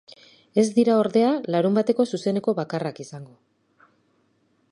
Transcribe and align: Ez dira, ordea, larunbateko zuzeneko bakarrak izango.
Ez 0.61 0.63
dira, 0.77 0.95
ordea, 1.01 1.33
larunbateko 1.57 2.07
zuzeneko 2.15 2.57
bakarrak 2.61 3.05
izango. 3.07 3.89